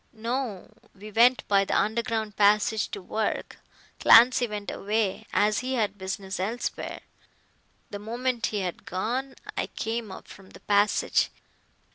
[0.13, 0.71] "No.
[0.95, 3.57] We went by the underground passage to work.
[3.99, 7.01] Clancy went away, as he had business elsewhere.
[7.91, 11.29] The moment he had gone I came up from the passage.